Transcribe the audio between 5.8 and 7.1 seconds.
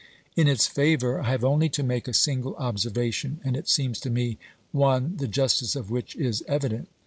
which is evident.